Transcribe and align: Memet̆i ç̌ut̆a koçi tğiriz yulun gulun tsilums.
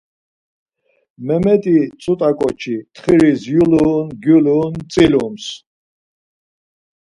Memet̆i 1.25 1.77
ç̌ut̆a 2.01 2.29
koçi 2.39 2.75
tğiriz 2.95 3.41
yulun 3.53 4.01
gulun 4.23 4.73
tsilums. 4.91 5.45